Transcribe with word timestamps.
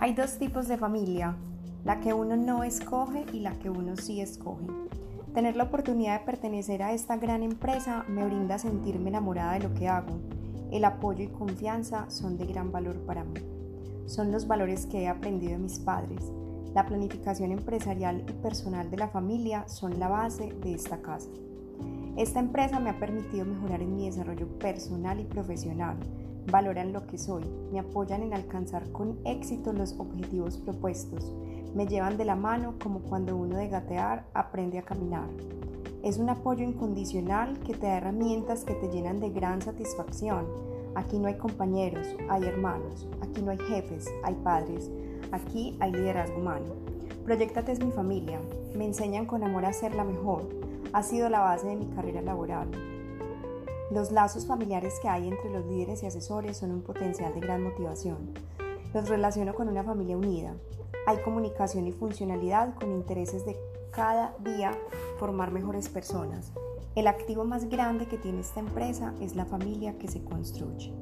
Hay 0.00 0.14
dos 0.14 0.38
tipos 0.38 0.68
de 0.68 0.76
familia, 0.76 1.34
la 1.84 1.98
que 1.98 2.14
uno 2.14 2.36
no 2.36 2.62
escoge 2.62 3.26
y 3.32 3.40
la 3.40 3.58
que 3.58 3.68
uno 3.68 3.96
sí 3.96 4.20
escoge. 4.20 4.64
Tener 5.34 5.56
la 5.56 5.64
oportunidad 5.64 6.20
de 6.20 6.24
pertenecer 6.24 6.84
a 6.84 6.92
esta 6.92 7.16
gran 7.16 7.42
empresa 7.42 8.04
me 8.08 8.24
brinda 8.24 8.60
sentirme 8.60 9.08
enamorada 9.08 9.54
de 9.54 9.68
lo 9.68 9.74
que 9.74 9.88
hago. 9.88 10.20
El 10.70 10.84
apoyo 10.84 11.24
y 11.24 11.26
confianza 11.26 12.08
son 12.10 12.38
de 12.38 12.46
gran 12.46 12.70
valor 12.70 13.00
para 13.06 13.24
mí. 13.24 13.40
Son 14.06 14.30
los 14.30 14.46
valores 14.46 14.86
que 14.86 15.02
he 15.02 15.08
aprendido 15.08 15.54
de 15.54 15.58
mis 15.58 15.80
padres. 15.80 16.22
La 16.74 16.86
planificación 16.86 17.50
empresarial 17.50 18.24
y 18.28 18.32
personal 18.34 18.92
de 18.92 18.98
la 18.98 19.08
familia 19.08 19.66
son 19.66 19.98
la 19.98 20.06
base 20.06 20.52
de 20.62 20.74
esta 20.74 20.98
casa. 20.98 21.28
Esta 22.16 22.40
empresa 22.40 22.80
me 22.80 22.90
ha 22.90 22.98
permitido 22.98 23.44
mejorar 23.44 23.82
en 23.82 23.94
mi 23.96 24.06
desarrollo 24.06 24.46
personal 24.58 25.20
y 25.20 25.24
profesional 25.24 25.96
valoran 26.50 26.92
lo 26.92 27.06
que 27.06 27.18
soy, 27.18 27.44
me 27.72 27.78
apoyan 27.78 28.22
en 28.22 28.34
alcanzar 28.34 28.90
con 28.90 29.18
éxito 29.24 29.72
los 29.72 29.94
objetivos 29.98 30.56
propuestos, 30.56 31.32
me 31.74 31.86
llevan 31.86 32.16
de 32.16 32.24
la 32.24 32.36
mano 32.36 32.74
como 32.82 33.00
cuando 33.00 33.36
uno 33.36 33.56
de 33.56 33.68
gatear 33.68 34.26
aprende 34.34 34.78
a 34.78 34.82
caminar. 34.82 35.28
Es 36.02 36.18
un 36.18 36.30
apoyo 36.30 36.64
incondicional 36.64 37.58
que 37.60 37.74
te 37.74 37.86
da 37.86 37.98
herramientas 37.98 38.64
que 38.64 38.74
te 38.74 38.88
llenan 38.88 39.20
de 39.20 39.30
gran 39.30 39.60
satisfacción. 39.60 40.46
Aquí 40.94 41.18
no 41.18 41.26
hay 41.26 41.36
compañeros, 41.36 42.06
hay 42.30 42.44
hermanos. 42.44 43.08
Aquí 43.20 43.42
no 43.42 43.50
hay 43.50 43.58
jefes, 43.58 44.08
hay 44.22 44.34
padres. 44.36 44.90
Aquí 45.32 45.76
hay 45.80 45.92
liderazgo 45.92 46.38
humano. 46.38 46.87
Proyectate 47.28 47.72
es 47.72 47.84
mi 47.84 47.92
familia. 47.92 48.40
Me 48.74 48.86
enseñan 48.86 49.26
con 49.26 49.44
amor 49.44 49.66
a 49.66 49.74
ser 49.74 49.94
la 49.94 50.02
mejor. 50.02 50.48
Ha 50.94 51.02
sido 51.02 51.28
la 51.28 51.40
base 51.40 51.66
de 51.66 51.76
mi 51.76 51.84
carrera 51.88 52.22
laboral. 52.22 52.70
Los 53.90 54.10
lazos 54.12 54.46
familiares 54.46 54.94
que 55.02 55.10
hay 55.10 55.28
entre 55.28 55.50
los 55.50 55.66
líderes 55.66 56.02
y 56.02 56.06
asesores 56.06 56.56
son 56.56 56.70
un 56.70 56.80
potencial 56.80 57.34
de 57.34 57.40
gran 57.40 57.62
motivación. 57.62 58.32
Los 58.94 59.10
relaciono 59.10 59.52
con 59.52 59.68
una 59.68 59.84
familia 59.84 60.16
unida. 60.16 60.54
Hay 61.06 61.18
comunicación 61.18 61.86
y 61.86 61.92
funcionalidad 61.92 62.74
con 62.76 62.92
intereses 62.92 63.44
de 63.44 63.58
cada 63.90 64.34
día 64.38 64.72
formar 65.18 65.52
mejores 65.52 65.90
personas. 65.90 66.54
El 66.94 67.06
activo 67.08 67.44
más 67.44 67.68
grande 67.68 68.06
que 68.06 68.16
tiene 68.16 68.40
esta 68.40 68.60
empresa 68.60 69.12
es 69.20 69.36
la 69.36 69.44
familia 69.44 69.98
que 69.98 70.08
se 70.08 70.24
construye. 70.24 70.94